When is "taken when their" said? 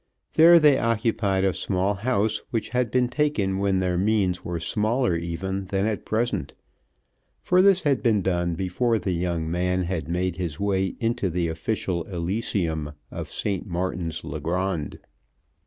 3.07-3.99